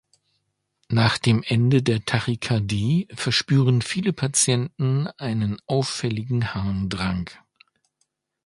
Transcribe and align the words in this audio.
Nach 0.89 1.19
dem 1.19 1.43
Ende 1.43 1.83
der 1.83 2.03
Tachykardie 2.03 3.07
verspüren 3.13 3.83
viele 3.83 4.13
Patienten 4.13 5.05
einen 5.19 5.61
auffälligen 5.67 6.55
Harndrang. 6.55 7.29